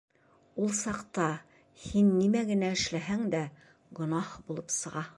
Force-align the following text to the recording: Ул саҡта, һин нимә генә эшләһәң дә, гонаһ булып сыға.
Ул 0.63 0.71
саҡта, 0.77 1.27
һин 1.83 2.11
нимә 2.15 2.43
генә 2.49 2.73
эшләһәң 2.79 3.25
дә, 3.37 3.45
гонаһ 4.01 4.37
булып 4.49 4.79
сыға. 4.83 5.07